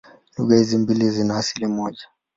[0.37, 2.07] Lugha hizi mbili zina asili moja.